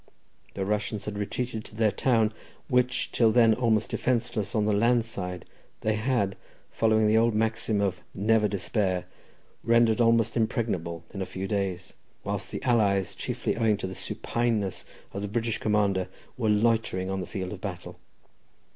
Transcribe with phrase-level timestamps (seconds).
[0.55, 2.33] The Russians had retreated to their town,
[2.67, 5.45] which, till then almost defenceless on the land side,
[5.81, 6.35] they had,
[6.71, 9.05] following their old maxim of "never despair,"
[9.63, 11.93] rendered almost impregnable in a few days,
[12.23, 17.19] whilst the allies, chiefly owing to the supineness of the British commander, were loitering on
[17.21, 17.99] the field of battle.